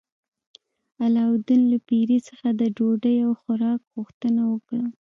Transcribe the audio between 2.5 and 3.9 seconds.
د ډوډۍ او خوراک